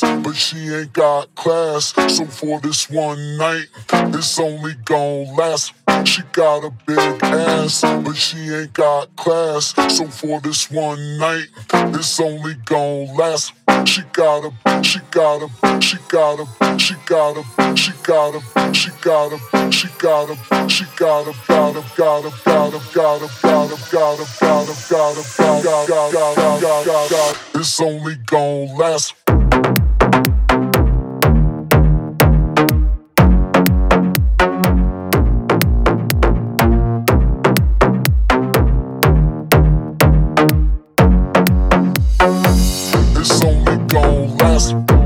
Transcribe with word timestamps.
but 0.00 0.32
she 0.34 0.56
ain't 0.74 0.92
got 0.92 1.34
class. 1.34 1.94
So 2.14 2.24
for 2.26 2.60
this 2.60 2.88
one 2.90 3.36
night, 3.36 3.66
it's 3.92 4.38
only 4.38 4.74
gon' 4.84 5.34
last. 5.36 5.72
She 6.04 6.22
got 6.32 6.64
a 6.64 6.70
big 6.86 7.22
ass, 7.22 7.82
but 7.82 8.14
she 8.14 8.38
ain't 8.54 8.72
got 8.72 9.14
class. 9.16 9.74
So 9.96 10.06
for 10.06 10.40
this 10.40 10.70
one 10.70 11.18
night, 11.18 11.48
it's 11.72 12.20
only 12.20 12.54
gon' 12.64 13.16
last. 13.16 13.52
She 13.84 14.02
got 14.12 14.44
a, 14.44 14.82
she 14.82 15.00
got 15.10 15.42
a, 15.42 15.80
she 15.80 15.96
got 16.08 16.40
a, 16.40 16.78
she 16.78 16.94
got 17.06 17.36
a, 17.36 17.76
she 17.76 17.92
got 18.02 18.34
a, 18.34 18.74
she 18.74 18.90
got 19.02 19.32
a, 19.32 19.72
she 19.72 19.88
got 20.00 20.30
a, 20.30 20.70
she 20.70 20.84
got 20.96 21.28
a, 21.28 21.34
got 21.46 21.76
a, 21.76 21.76
got 21.76 21.76
a, 21.76 21.84
got 21.96 22.24
a, 22.24 22.32
got 22.44 22.74
a, 22.74 22.80
got 22.94 23.22
a, 23.22 23.30
got 23.40 23.70
a, 23.70 23.76
got 23.90 24.18
a, 24.18 24.26
got 24.40 24.68
a, 24.68 24.74
got 24.88 25.16
a, 25.16 25.36
got 25.36 25.88
a, 25.88 25.92
got 25.92 26.08
a, 26.08 26.60
got 26.60 26.86
a, 26.86 27.10
got 27.10 27.34
a. 27.54 27.58
It's 27.58 27.80
only 27.80 28.16
gon' 28.26 28.76
last. 28.76 29.14
roll 44.04 44.26
less. 44.36 44.97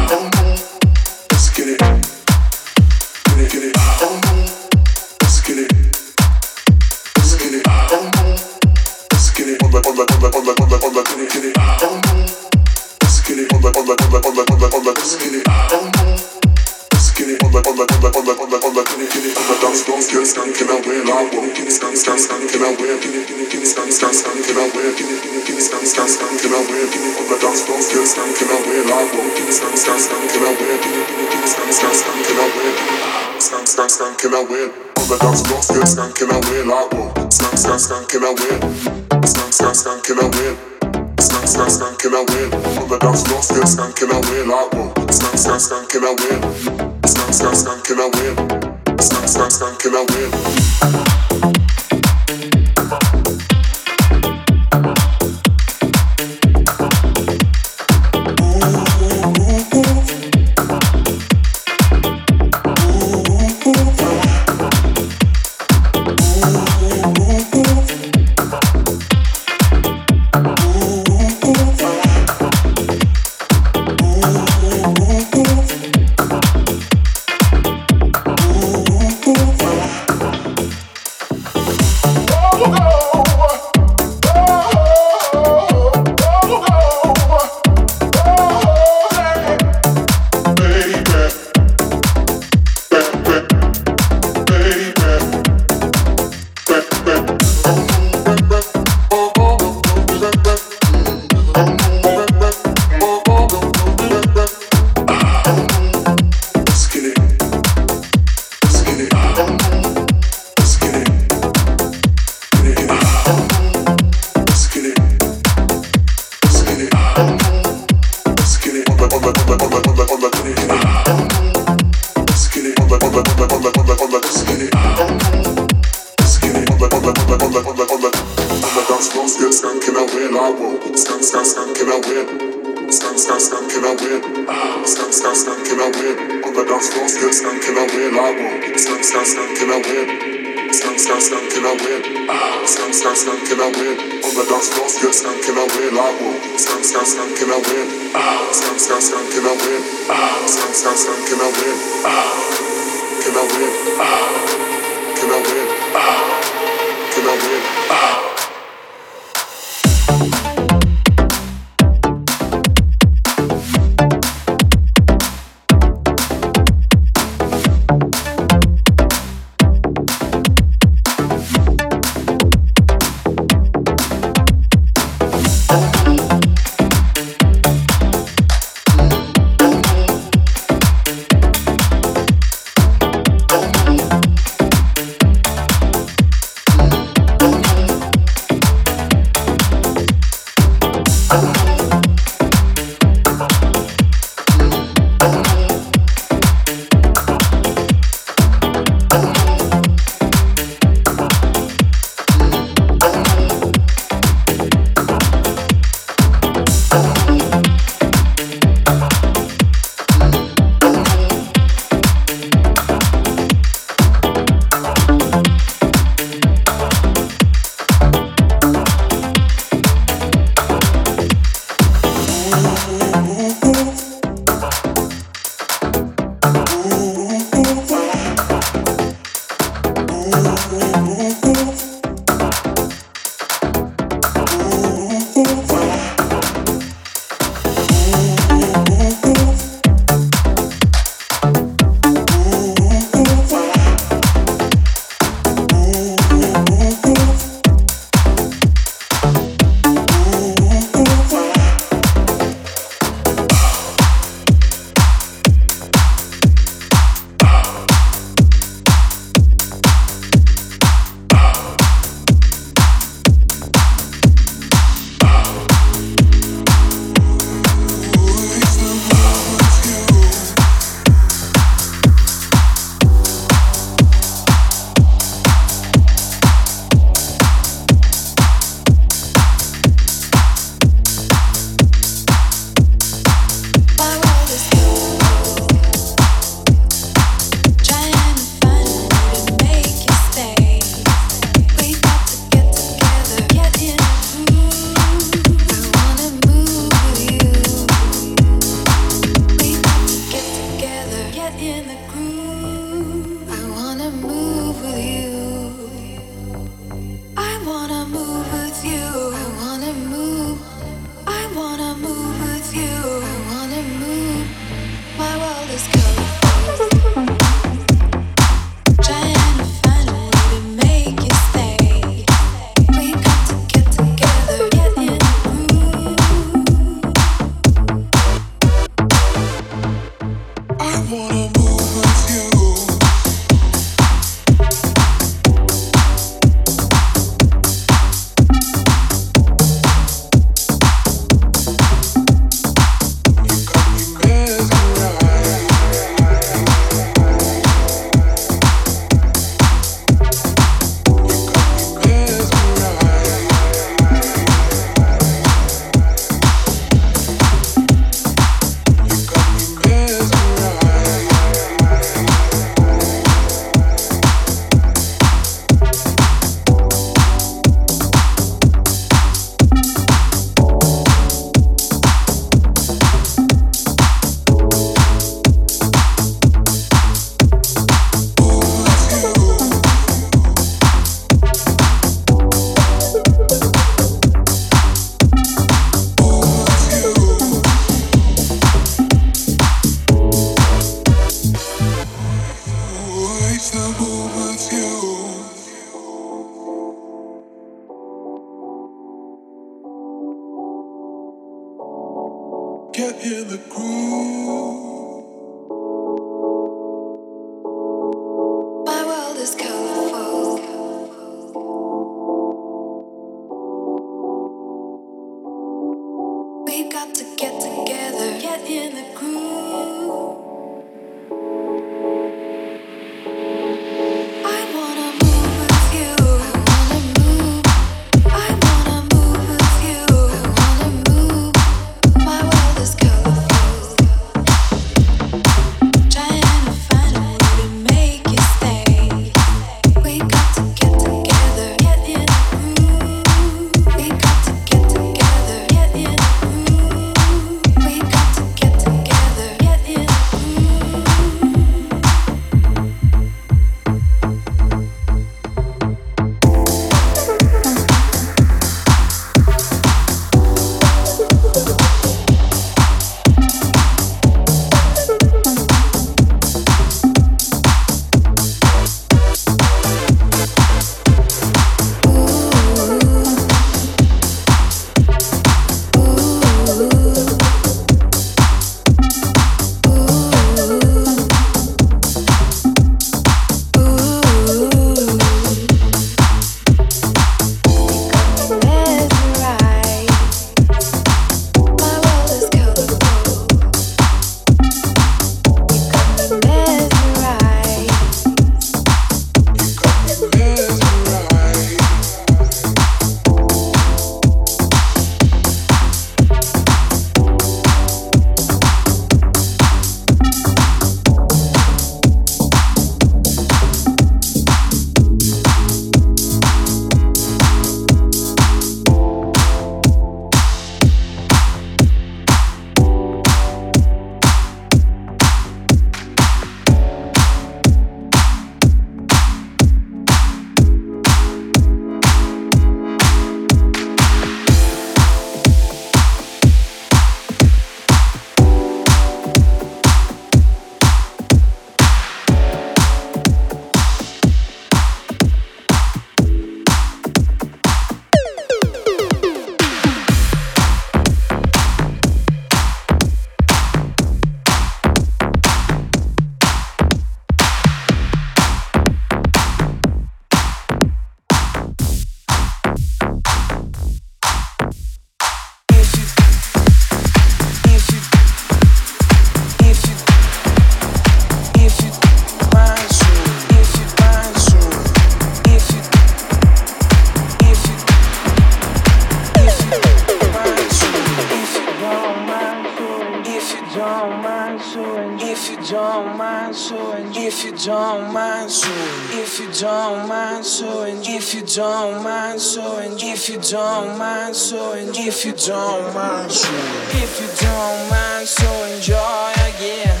mind 592.08 592.40
showing, 592.40 592.92
if 593.00 593.28
you 593.28 593.38
don't 593.38 593.98
mind 593.98 594.34
showing, 594.34 594.88
if 594.94 595.26
you 595.26 595.32
don't 595.32 595.94
mind 595.94 596.32
showing, 596.32 597.02
if 597.04 597.12
you 597.20 597.28
don't 597.46 597.90
mind 597.90 598.26
so 598.26 598.48
enjoy 598.72 599.32
again. 599.52 600.00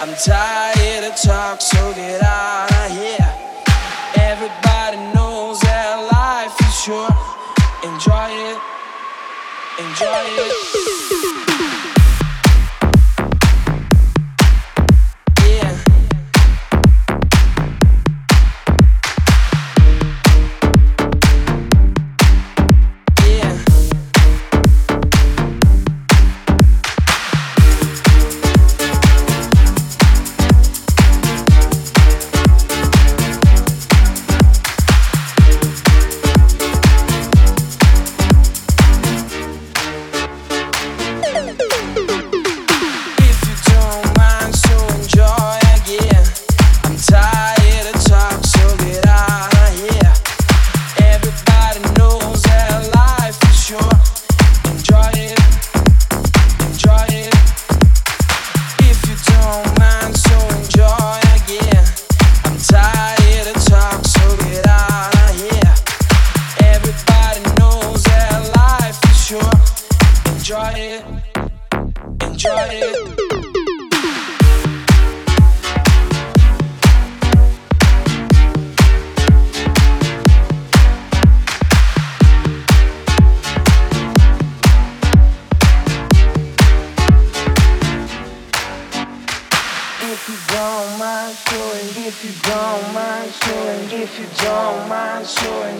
I'm 0.00 0.14
tired 0.14 1.04
of 1.04 1.14
talk, 1.20 1.60
so 1.60 1.92
get 1.92 2.22
out 2.22 2.72
of 2.72 2.90
here. 2.96 3.21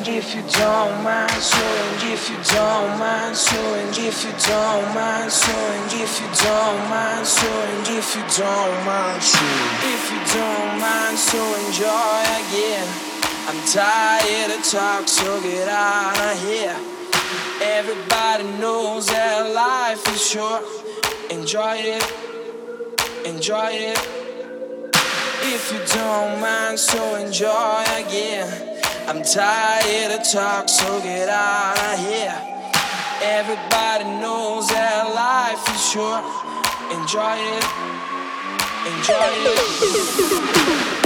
and 0.04 0.16
if 0.16 0.34
you 0.34 0.42
don't 0.58 1.04
mind, 1.04 1.30
so 1.30 1.62
and 1.62 2.12
if 2.12 2.28
you 2.28 2.36
don't 2.56 2.98
mind, 2.98 3.36
so 3.36 3.56
and 3.74 3.96
if 3.96 4.24
you 4.24 4.32
don't 4.48 4.94
mind, 4.94 5.30
so 5.30 5.52
and 5.52 5.92
if 5.92 6.20
you 6.20 6.26
don't 6.42 6.90
mind, 6.90 7.24
so 7.24 7.46
and 7.46 7.86
if 7.86 8.16
you 8.16 8.22
don't 8.36 8.84
mind, 8.84 9.22
so 9.22 9.38
if 9.94 10.02
you 10.10 10.20
don't 10.34 10.80
mind, 10.80 11.16
so 11.16 11.38
enjoy 11.66 12.18
again. 12.42 12.88
I'm 13.46 13.60
tired 13.68 14.50
of 14.58 14.64
talk, 14.68 15.06
so 15.06 15.40
get 15.40 15.68
out 15.68 16.18
of 16.18 16.48
here. 16.48 16.76
Everybody 17.62 18.44
knows 18.58 19.06
that 19.06 19.54
life 19.54 20.02
is 20.12 20.30
short. 20.30 20.64
Enjoy 21.30 21.76
it, 21.76 22.02
enjoy 23.24 23.70
it. 23.70 23.98
If 25.44 25.72
you 25.72 25.78
don't 25.94 26.40
mind, 26.40 26.76
so 26.80 27.14
enjoy 27.14 27.84
again. 28.04 28.81
I'm 29.08 29.22
tired 29.22 30.12
of 30.12 30.22
talk, 30.30 30.68
so 30.68 31.00
get 31.02 31.28
out 31.28 31.76
of 31.76 31.98
here. 31.98 32.34
Everybody 33.20 34.04
knows 34.20 34.68
that 34.68 35.12
life 35.14 35.68
is 35.74 35.90
short. 35.90 36.24
Enjoy 36.90 37.36
it, 37.36 37.64
enjoy 38.86 39.32
it. 39.50 41.02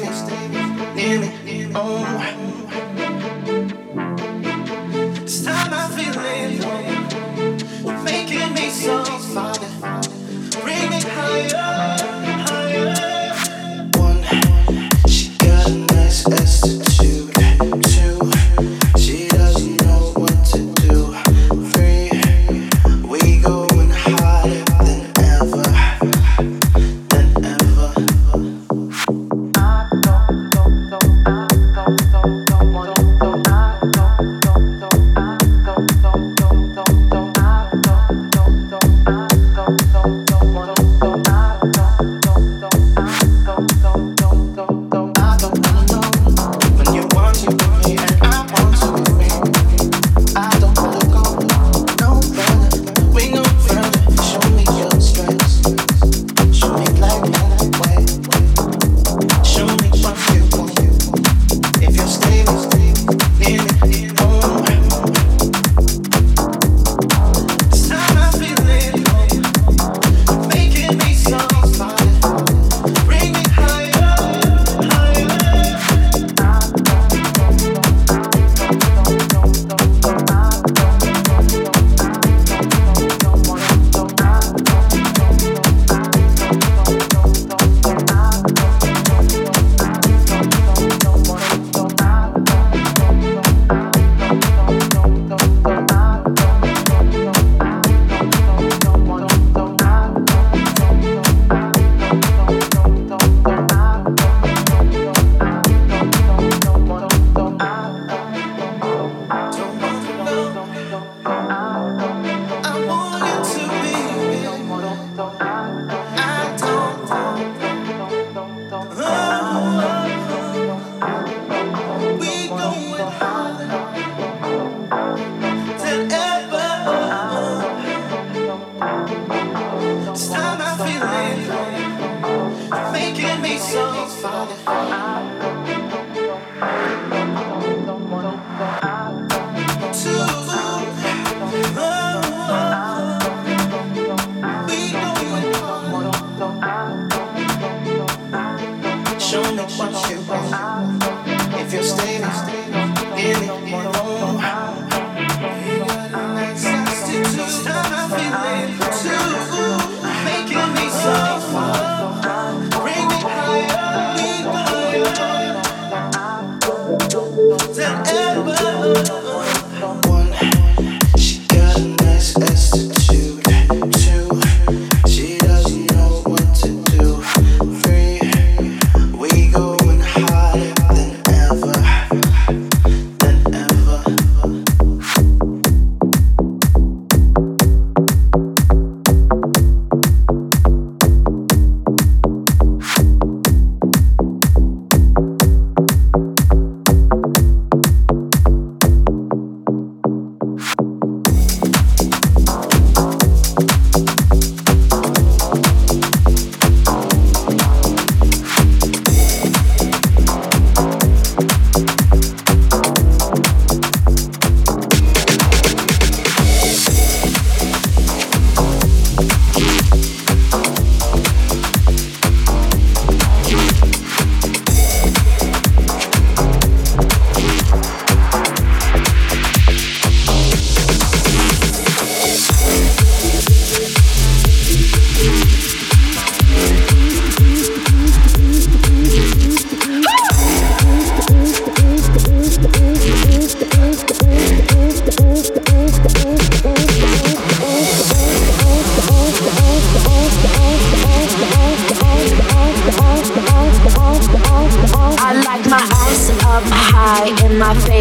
Don't, 0.00 1.72
don't, 1.72 1.72
don't. 1.72 2.93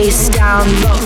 Face 0.03 0.29
down, 0.29 0.67
low. 0.81 0.99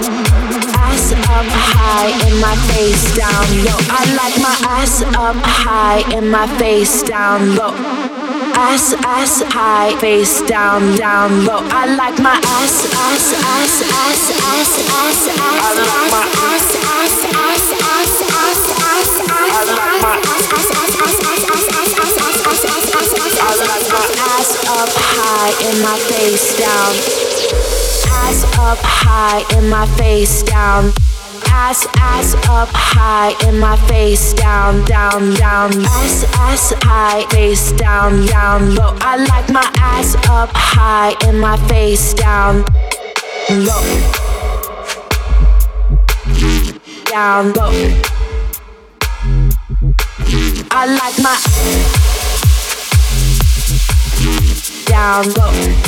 Ass 0.74 1.14
up 1.14 1.48
high 1.76 2.10
and 2.26 2.42
my 2.42 2.56
face 2.72 3.16
down 3.16 3.48
low. 3.66 3.80
I 3.90 4.04
like 4.20 4.38
my 4.42 4.56
ass, 4.76 5.02
up 5.02 5.36
high 5.44 6.02
in 6.18 6.30
my 6.30 6.48
face 6.58 7.04
down 7.04 7.56
low. 7.56 7.74
ass, 8.56 8.94
ass, 9.06 9.44
high 9.54 9.96
face 10.00 10.42
down 10.48 10.96
down 10.98 11.46
low. 11.46 11.62
I 11.70 11.96
like 11.96 12.18
my 12.20 12.38
ass, 12.58 12.76
ass, 13.06 13.28
ass, 13.54 13.76
ass, 14.02 14.24
ass, 14.52 14.72
ass, 15.00 15.20
I 15.40 15.74
like 15.90 16.08
my 16.16 16.26
ass, 16.50 16.70
ass, 16.96 17.18
ass, 17.46 17.66
ass, 17.82 18.22
ass, 18.28 18.58
ass 20.54 20.77
up 24.68 24.90
high 24.94 25.54
and 25.68 25.82
my 25.82 25.98
face 26.10 26.58
down. 26.58 26.94
Ass 28.12 28.44
up 28.58 28.80
high 28.82 29.44
and 29.58 29.70
my 29.70 29.86
face 29.98 30.44
down 30.44 30.94
ass, 31.58 31.88
ass 31.98 32.36
up 32.50 32.70
high 32.72 33.34
and 33.46 33.60
my 33.60 33.76
face 33.88 34.34
down, 34.34 34.86
down, 34.86 35.34
down. 35.36 35.72
Ass, 35.86 36.24
ass 36.36 36.74
high, 36.84 37.26
face 37.30 37.72
down, 37.74 38.26
down 38.28 38.76
low. 38.76 38.96
I 39.02 39.18
like 39.18 39.50
my 39.50 39.70
ass 39.78 40.16
up 40.30 40.50
high 40.54 41.14
and 41.26 41.40
my 41.42 41.58
face 41.68 42.14
down 42.14 42.64
low. 43.68 43.86
Down 47.06 47.54
low. 47.54 47.74
I 50.72 50.86
like 51.00 51.18
my 51.20 52.07
down 54.98 55.30
low. 55.34 55.88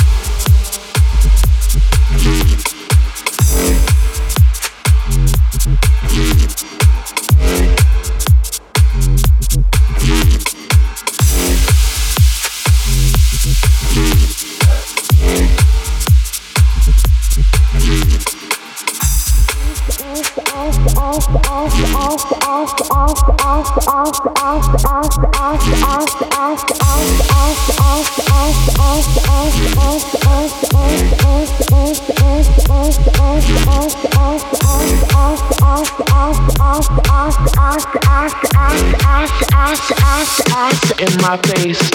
In 41.00 41.16
my 41.22 41.36
face, 41.38 41.90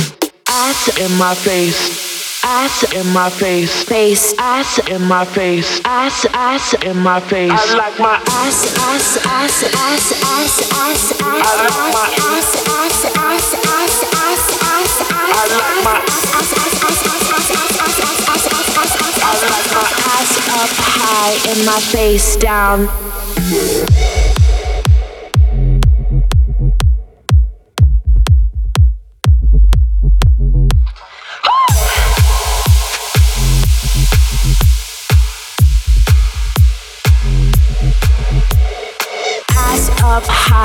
ass 0.47 0.99
in 0.99 1.11
my 1.17 1.35
face 1.35 2.14
ass 2.45 2.93
in 2.93 3.07
my 3.11 3.29
face, 3.29 3.83
face, 3.83 4.33
ass 4.37 4.77
in 4.89 5.01
my 5.01 5.25
face, 5.25 5.81
ass, 5.83 6.25
ass 6.33 6.73
in 6.85 6.97
my 6.97 7.19
face. 7.19 7.51
I 7.51 7.75
like 7.75 7.97
my 7.99 8.21
ass, 8.29 8.69
ass, 8.77 9.17
ass, 9.25 9.63
ass, 9.65 10.11
ass, 10.21 10.61
ass, 10.71 11.11
ass. 11.11 11.21
I 11.21 11.53
like 11.57 11.73
my 11.89 12.07
ass, 12.21 12.49
ass, 12.69 13.05
ass, 13.17 13.53
ass, 13.65 13.97
ass, 14.05 14.45
ass, 14.45 14.45
ass. 14.61 14.93
I 15.09 15.43
like 15.57 15.81
my 15.83 15.97
ass, 16.05 16.29
ass, 16.37 16.53
ass, 16.53 16.85
ass, 16.85 17.25
ass, 17.25 17.49
ass, 17.49 17.97
ass, 17.97 18.29
ass, 18.29 18.69
ass, 18.77 18.93
ass. 19.01 19.17
I 19.25 19.41
like 19.49 19.69
my 19.73 19.89
ass 20.13 20.31
up 20.61 20.71
high 21.01 21.33
and 21.49 21.59
my 21.65 21.79
face 21.79 22.35
down. 22.37 24.24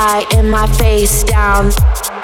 High 0.01 0.25
and 0.37 0.49
my 0.49 0.65
face 0.81 1.23
down. 1.23 1.67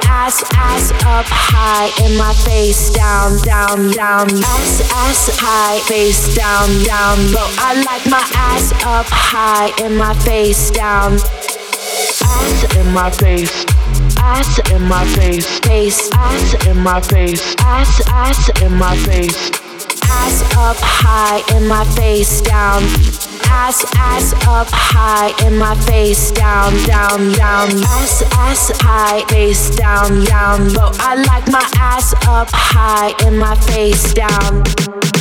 Ass, 0.09 0.43
ass 0.55 0.91
up 1.05 1.27
high 1.29 1.89
my 2.17 2.33
face 2.33 2.91
down, 2.91 3.37
down, 3.43 3.91
down. 3.91 4.27
Ass, 4.55 4.81
ass 5.03 5.21
high, 5.39 5.77
face 5.85 6.35
down, 6.35 6.67
down 6.83 7.17
low. 7.31 7.49
I 7.59 7.71
like 7.89 8.05
my 8.09 8.23
ass 8.33 8.71
up 8.83 9.05
high 9.09 9.71
and 9.83 9.95
my 9.95 10.13
face 10.25 10.71
down. 10.71 11.13
Ass 12.33 12.75
in 12.75 12.87
my 12.93 13.11
face. 13.11 13.65
Ass 14.19 14.59
in 14.71 14.81
my 14.83 15.05
face, 15.15 15.59
face, 15.59 16.09
ass 16.13 16.67
in 16.67 16.77
my 16.79 16.99
face, 16.99 17.55
ass, 17.59 18.01
ass 18.07 18.49
in 18.61 18.73
my 18.73 18.95
face, 18.97 19.51
ass 20.03 20.41
up 20.57 20.75
high 20.79 21.41
in 21.55 21.67
my 21.67 21.85
face 21.95 22.41
down 22.41 22.83
ass, 23.49 23.85
ass 23.95 24.33
up 24.47 24.67
high 24.71 25.33
and 25.45 25.57
my 25.57 25.75
face 25.85 26.31
down, 26.31 26.73
down, 26.85 27.31
down. 27.33 27.69
Ass, 27.83 28.23
ass 28.33 28.71
high, 28.81 29.23
face 29.27 29.69
down, 29.75 30.23
down 30.25 30.73
low. 30.73 30.91
I 30.99 31.15
like 31.15 31.47
my 31.51 31.67
ass 31.77 32.13
up 32.27 32.49
high 32.51 33.13
and 33.25 33.37
my 33.37 33.55
face 33.55 34.13
down. 34.13 35.16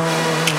song 0.00 0.49